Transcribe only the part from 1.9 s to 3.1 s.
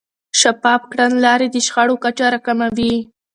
کچه راکموي.